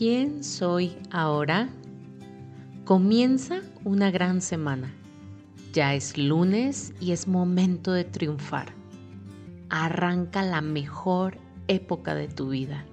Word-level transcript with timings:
¿Quién 0.00 0.42
soy 0.42 0.96
ahora? 1.10 1.68
Comienza 2.86 3.60
una 3.84 4.10
gran 4.10 4.40
semana. 4.40 4.90
Ya 5.74 5.92
es 5.92 6.16
lunes 6.16 6.94
y 7.02 7.12
es 7.12 7.28
momento 7.28 7.92
de 7.92 8.04
triunfar. 8.04 8.72
Arranca 9.68 10.42
la 10.42 10.62
mejor 10.62 11.36
época 11.68 12.14
de 12.14 12.28
tu 12.28 12.48
vida. 12.48 12.86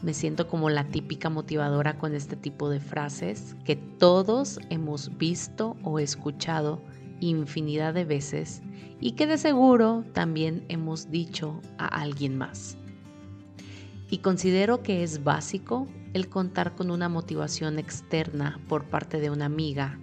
Me 0.00 0.14
siento 0.14 0.46
como 0.46 0.70
la 0.70 0.86
típica 0.86 1.28
motivadora 1.28 1.98
con 1.98 2.14
este 2.14 2.36
tipo 2.36 2.70
de 2.70 2.78
frases 2.78 3.56
que 3.64 3.74
todos 3.74 4.60
hemos 4.70 5.18
visto 5.18 5.76
o 5.82 5.98
escuchado 5.98 6.80
infinidad 7.18 7.94
de 7.94 8.04
veces 8.04 8.62
y 9.00 9.16
que 9.16 9.26
de 9.26 9.38
seguro 9.38 10.04
también 10.12 10.64
hemos 10.68 11.10
dicho 11.10 11.60
a 11.78 11.88
alguien 11.88 12.38
más. 12.38 12.78
Y 14.12 14.18
considero 14.18 14.82
que 14.82 15.02
es 15.02 15.24
básico 15.24 15.88
el 16.12 16.28
contar 16.28 16.74
con 16.74 16.90
una 16.90 17.08
motivación 17.08 17.78
externa 17.78 18.60
por 18.68 18.84
parte 18.84 19.18
de 19.20 19.30
una 19.30 19.46
amiga, 19.46 19.98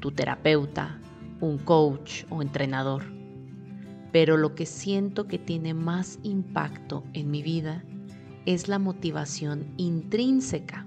tu 0.00 0.10
terapeuta, 0.12 1.00
un 1.40 1.56
coach 1.56 2.24
o 2.28 2.42
entrenador. 2.42 3.04
Pero 4.12 4.36
lo 4.36 4.54
que 4.54 4.66
siento 4.66 5.26
que 5.28 5.38
tiene 5.38 5.72
más 5.72 6.18
impacto 6.22 7.04
en 7.14 7.30
mi 7.30 7.42
vida 7.42 7.82
es 8.44 8.68
la 8.68 8.78
motivación 8.78 9.64
intrínseca. 9.78 10.84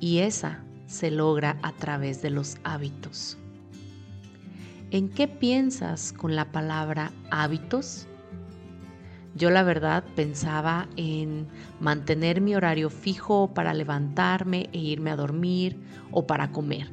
Y 0.00 0.20
esa 0.20 0.64
se 0.86 1.10
logra 1.10 1.58
a 1.60 1.72
través 1.72 2.22
de 2.22 2.30
los 2.30 2.56
hábitos. 2.64 3.36
¿En 4.90 5.10
qué 5.10 5.28
piensas 5.28 6.14
con 6.14 6.34
la 6.34 6.50
palabra 6.50 7.12
hábitos? 7.30 8.06
Yo 9.34 9.50
la 9.50 9.62
verdad 9.62 10.04
pensaba 10.16 10.88
en 10.96 11.46
mantener 11.80 12.40
mi 12.40 12.54
horario 12.54 12.90
fijo 12.90 13.52
para 13.54 13.74
levantarme 13.74 14.68
e 14.72 14.78
irme 14.78 15.10
a 15.10 15.16
dormir 15.16 15.78
o 16.10 16.26
para 16.26 16.50
comer, 16.50 16.90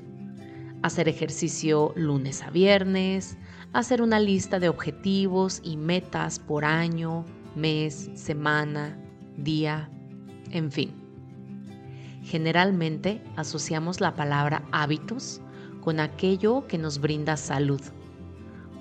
hacer 0.83 1.07
ejercicio 1.07 1.93
lunes 1.95 2.43
a 2.43 2.49
viernes, 2.49 3.37
hacer 3.73 4.01
una 4.01 4.19
lista 4.19 4.59
de 4.59 4.69
objetivos 4.69 5.61
y 5.63 5.77
metas 5.77 6.39
por 6.39 6.65
año, 6.65 7.25
mes, 7.55 8.09
semana, 8.13 8.97
día, 9.37 9.89
en 10.51 10.71
fin. 10.71 10.93
Generalmente 12.23 13.21
asociamos 13.35 14.01
la 14.01 14.15
palabra 14.15 14.63
hábitos 14.71 15.41
con 15.81 15.99
aquello 15.99 16.65
que 16.67 16.77
nos 16.77 16.99
brinda 16.99 17.37
salud. 17.37 17.81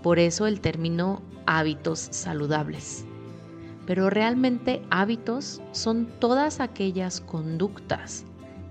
Por 0.02 0.18
eso 0.18 0.46
el 0.46 0.60
término 0.60 1.22
hábitos 1.46 2.08
saludables. 2.10 3.06
Pero 3.86 4.10
realmente 4.10 4.82
hábitos 4.90 5.60
son 5.72 6.06
todas 6.18 6.60
aquellas 6.60 7.20
conductas 7.20 8.24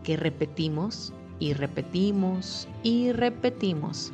que 0.03 0.17
repetimos 0.17 1.13
y 1.39 1.53
repetimos 1.53 2.67
y 2.83 3.11
repetimos 3.11 4.11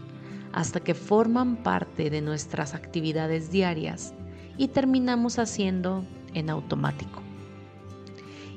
hasta 0.51 0.79
que 0.79 0.93
forman 0.93 1.57
parte 1.57 2.09
de 2.09 2.21
nuestras 2.21 2.73
actividades 2.73 3.51
diarias 3.51 4.13
y 4.57 4.69
terminamos 4.69 5.39
haciendo 5.39 6.03
en 6.33 6.49
automático. 6.49 7.21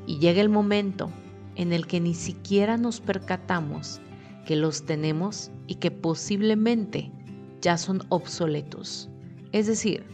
Y 0.06 0.18
llega 0.18 0.40
el 0.40 0.48
momento 0.48 1.10
en 1.54 1.72
el 1.72 1.86
que 1.86 2.00
ni 2.00 2.14
siquiera 2.14 2.76
nos 2.76 3.00
percatamos 3.00 4.00
que 4.46 4.56
los 4.56 4.84
tenemos 4.84 5.50
y 5.66 5.76
que 5.76 5.90
posiblemente 5.90 7.12
ya 7.60 7.78
son 7.78 8.02
obsoletos. 8.08 9.08
Es 9.52 9.66
decir, 9.66 10.04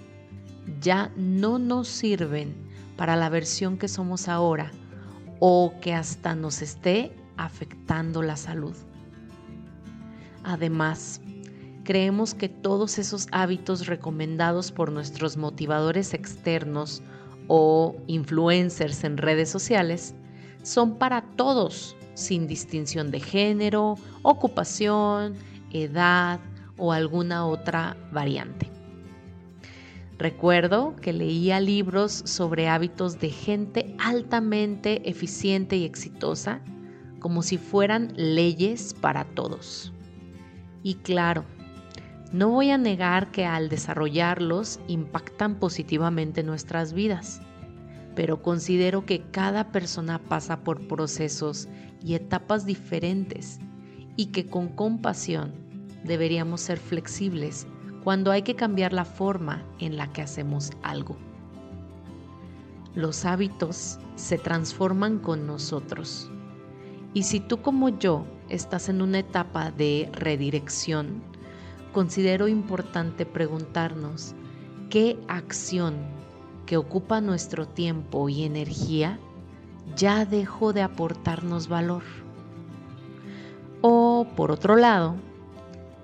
ya 0.80 1.12
no 1.16 1.58
nos 1.58 1.88
sirven 1.88 2.54
para 2.96 3.16
la 3.16 3.28
versión 3.28 3.78
que 3.78 3.88
somos 3.88 4.28
ahora 4.28 4.70
o 5.40 5.74
que 5.80 5.94
hasta 5.94 6.34
nos 6.34 6.62
esté 6.62 7.14
afectando 7.36 8.22
la 8.22 8.36
salud. 8.36 8.74
Además, 10.44 11.20
creemos 11.84 12.34
que 12.34 12.48
todos 12.48 12.98
esos 12.98 13.28
hábitos 13.32 13.86
recomendados 13.86 14.72
por 14.72 14.92
nuestros 14.92 15.36
motivadores 15.36 16.14
externos 16.14 17.02
o 17.46 17.96
influencers 18.06 19.04
en 19.04 19.16
redes 19.16 19.48
sociales 19.50 20.14
son 20.62 20.98
para 20.98 21.22
todos, 21.22 21.96
sin 22.14 22.46
distinción 22.46 23.10
de 23.10 23.20
género, 23.20 23.96
ocupación, 24.22 25.34
edad 25.72 26.40
o 26.76 26.92
alguna 26.92 27.46
otra 27.46 27.96
variante. 28.12 28.77
Recuerdo 30.18 30.96
que 30.96 31.12
leía 31.12 31.60
libros 31.60 32.12
sobre 32.12 32.68
hábitos 32.68 33.20
de 33.20 33.30
gente 33.30 33.94
altamente 34.00 35.08
eficiente 35.08 35.76
y 35.76 35.84
exitosa, 35.84 36.60
como 37.20 37.42
si 37.42 37.56
fueran 37.56 38.12
leyes 38.16 38.94
para 38.94 39.24
todos. 39.24 39.92
Y 40.82 40.94
claro, 40.94 41.44
no 42.32 42.50
voy 42.50 42.70
a 42.70 42.78
negar 42.78 43.30
que 43.30 43.46
al 43.46 43.68
desarrollarlos 43.68 44.80
impactan 44.88 45.54
positivamente 45.54 46.42
nuestras 46.42 46.92
vidas, 46.92 47.40
pero 48.16 48.42
considero 48.42 49.06
que 49.06 49.22
cada 49.30 49.70
persona 49.70 50.18
pasa 50.18 50.64
por 50.64 50.88
procesos 50.88 51.68
y 52.04 52.14
etapas 52.14 52.66
diferentes 52.66 53.60
y 54.16 54.26
que 54.26 54.46
con 54.46 54.68
compasión 54.68 55.52
deberíamos 56.02 56.60
ser 56.60 56.78
flexibles 56.78 57.68
cuando 58.04 58.30
hay 58.30 58.42
que 58.42 58.56
cambiar 58.56 58.92
la 58.92 59.04
forma 59.04 59.62
en 59.78 59.96
la 59.96 60.12
que 60.12 60.22
hacemos 60.22 60.70
algo. 60.82 61.16
Los 62.94 63.24
hábitos 63.24 63.98
se 64.16 64.38
transforman 64.38 65.18
con 65.18 65.46
nosotros. 65.46 66.30
Y 67.14 67.22
si 67.22 67.40
tú 67.40 67.62
como 67.62 67.88
yo 67.90 68.24
estás 68.48 68.88
en 68.88 69.02
una 69.02 69.20
etapa 69.20 69.70
de 69.70 70.10
redirección, 70.12 71.22
considero 71.92 72.48
importante 72.48 73.26
preguntarnos 73.26 74.34
qué 74.90 75.18
acción 75.28 75.96
que 76.66 76.76
ocupa 76.76 77.20
nuestro 77.20 77.66
tiempo 77.66 78.28
y 78.28 78.44
energía 78.44 79.18
ya 79.96 80.24
dejó 80.24 80.72
de 80.72 80.82
aportarnos 80.82 81.68
valor. 81.68 82.02
O 83.80 84.26
por 84.36 84.50
otro 84.50 84.76
lado, 84.76 85.16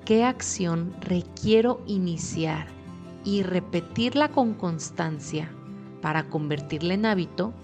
qué 0.05 0.25
acción 0.25 0.95
requiero 1.01 1.81
iniciar 1.87 2.67
y 3.25 3.43
repetirla 3.43 4.29
con 4.29 4.55
constancia 4.55 5.51
para 6.03 6.29
convertirla 6.29 6.95
en 6.95 7.07
hábito, 7.07 7.55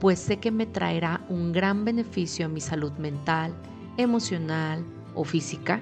pues 0.00 0.18
sé 0.18 0.38
que 0.38 0.50
me 0.50 0.66
traerá 0.66 1.24
un 1.28 1.52
gran 1.52 1.84
beneficio 1.84 2.46
a 2.46 2.48
mi 2.48 2.60
salud 2.60 2.92
mental, 2.92 3.54
emocional 3.98 4.84
o 5.14 5.24
física 5.24 5.80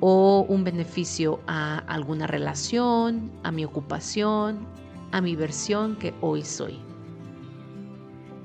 o 0.00 0.46
un 0.48 0.62
beneficio 0.62 1.40
a 1.48 1.78
alguna 1.78 2.28
relación, 2.28 3.32
a 3.42 3.50
mi 3.50 3.64
ocupación, 3.64 4.60
a 5.10 5.20
mi 5.20 5.34
versión 5.34 5.96
que 5.96 6.14
hoy 6.20 6.44
soy. 6.44 6.78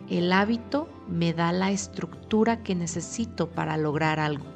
El 0.09 0.33
hábito 0.33 0.89
me 1.07 1.33
da 1.33 1.51
la 1.51 1.71
estructura 1.71 2.63
que 2.63 2.73
necesito 2.73 3.49
para 3.49 3.77
lograr 3.77 4.19
algo. 4.19 4.52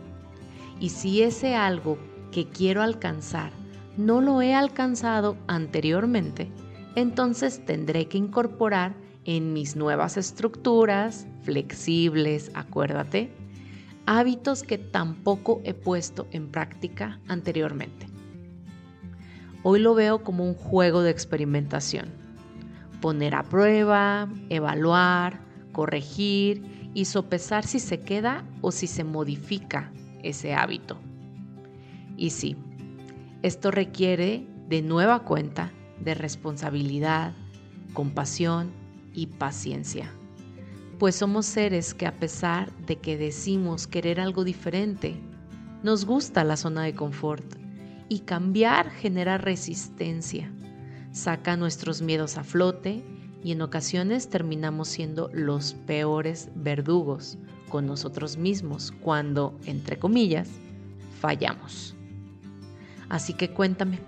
Y 0.79 0.89
si 0.89 1.23
ese 1.23 1.55
algo 1.55 1.97
que 2.31 2.47
quiero 2.47 2.81
alcanzar 2.81 3.51
no 3.97 4.21
lo 4.21 4.41
he 4.41 4.53
alcanzado 4.53 5.37
anteriormente, 5.47 6.51
entonces 6.95 7.65
tendré 7.65 8.07
que 8.07 8.17
incorporar 8.17 8.95
en 9.25 9.53
mis 9.53 9.75
nuevas 9.75 10.17
estructuras, 10.17 11.27
flexibles, 11.41 12.51
acuérdate, 12.53 13.31
hábitos 14.05 14.63
que 14.63 14.77
tampoco 14.77 15.61
he 15.63 15.73
puesto 15.73 16.27
en 16.31 16.49
práctica 16.49 17.19
anteriormente. 17.27 18.07
Hoy 19.63 19.79
lo 19.79 19.95
veo 19.95 20.23
como 20.23 20.45
un 20.45 20.53
juego 20.53 21.01
de 21.01 21.09
experimentación. 21.09 22.09
Poner 23.01 23.35
a 23.35 23.43
prueba, 23.43 24.29
evaluar, 24.49 25.41
corregir 25.71 26.91
y 26.93 27.05
sopesar 27.05 27.65
si 27.65 27.79
se 27.79 27.99
queda 27.99 28.45
o 28.61 28.71
si 28.71 28.87
se 28.87 29.03
modifica 29.03 29.91
ese 30.29 30.53
hábito. 30.53 30.97
Y 32.15 32.31
sí, 32.31 32.55
esto 33.43 33.71
requiere 33.71 34.47
de 34.67 34.81
nueva 34.81 35.23
cuenta 35.23 35.71
de 35.99 36.13
responsabilidad, 36.13 37.33
compasión 37.93 38.71
y 39.13 39.27
paciencia 39.27 40.11
pues 40.99 41.15
somos 41.15 41.45
seres 41.45 41.93
que 41.93 42.07
a 42.07 42.17
pesar 42.17 42.71
de 42.87 42.97
que 42.97 43.17
decimos 43.17 43.87
querer 43.87 44.19
algo 44.19 44.43
diferente, 44.43 45.15
nos 45.83 46.05
gusta 46.05 46.43
la 46.43 46.57
zona 46.57 46.83
de 46.83 46.95
confort 46.95 47.45
y 48.09 48.19
cambiar 48.19 48.89
genera 48.89 49.37
resistencia, 49.37 50.51
saca 51.11 51.55
nuestros 51.55 52.01
miedos 52.01 52.37
a 52.37 52.43
flote 52.43 53.03
y 53.47 53.53
en 53.53 53.61
ocasiones 53.61 54.27
terminamos 54.27 54.89
siendo 54.89 55.29
los 55.31 55.73
peores 55.73 56.49
verdugos 56.53 57.37
con 57.69 57.85
nosotros 57.85 58.35
mismos 58.35 58.91
cuando, 58.99 59.57
entre 59.65 59.97
comillas, 59.97 60.49
fallamos. 61.21 61.95
Así 63.07 63.31
que 63.31 63.51
cuéntame, 63.51 63.99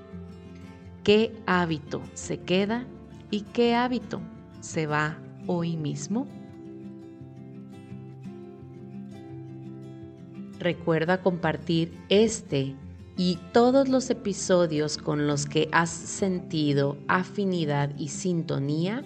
¿qué 1.05 1.33
hábito 1.45 2.01
se 2.15 2.41
queda 2.41 2.85
y 3.31 3.43
qué 3.53 3.75
hábito 3.75 4.19
se 4.59 4.87
va 4.87 5.17
hoy 5.47 5.77
mismo? 5.77 6.27
Recuerda 10.59 11.21
compartir 11.21 11.97
este 12.09 12.75
y 13.15 13.39
todos 13.53 13.87
los 13.87 14.09
episodios 14.09 14.97
con 14.97 15.27
los 15.27 15.45
que 15.45 15.69
has 15.71 15.91
sentido 15.91 16.97
afinidad 17.07 17.97
y 17.97 18.09
sintonía 18.09 19.05